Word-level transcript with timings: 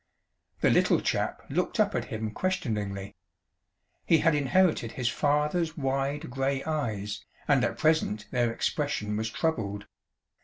The 0.61 0.71
Little 0.71 0.99
Chap 0.99 1.43
looked 1.51 1.79
up 1.79 1.93
at 1.93 2.05
him 2.05 2.31
questioningly. 2.31 3.13
He 4.03 4.17
had 4.17 4.33
inherited 4.33 4.93
his 4.93 5.09
father's 5.09 5.77
wide 5.77 6.31
gray 6.31 6.63
eyes, 6.63 7.23
and 7.47 7.63
at 7.63 7.77
present 7.77 8.25
their 8.31 8.51
expression 8.51 9.15
was 9.15 9.29
troubled. 9.29 9.85